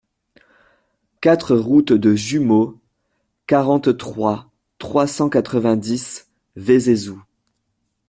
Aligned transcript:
quatre 1.21 1.55
route 1.55 1.93
de 1.93 2.15
Jumeaux, 2.15 2.79
quarante-trois, 3.45 4.49
trois 4.79 5.05
cent 5.05 5.29
quatre-vingt-dix, 5.29 6.27
Vézézoux 6.55 7.21